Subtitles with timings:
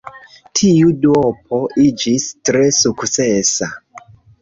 [0.59, 3.73] Tiu duopo iĝis tre sukcesa.